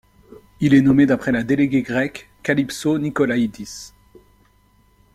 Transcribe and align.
Il 0.59 0.73
est 0.73 0.81
nommé 0.81 1.05
d'après 1.05 1.31
la 1.31 1.43
déléguée 1.43 1.83
grecque 1.83 2.31
Kalypso 2.41 2.97
Nicolaïdis. 2.97 3.93